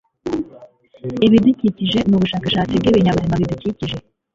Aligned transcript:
Ibidukikije 1.25 1.99
ni 2.07 2.13
ubushakashatsi 2.17 2.79
bwibinyabuzima 2.79 3.39
bidukikije. 3.41 3.95